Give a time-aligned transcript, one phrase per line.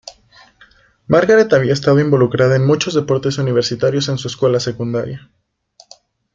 [1.05, 5.29] Margaret había estado involucrada en muchos deportes universitarios en su escuela secundaria.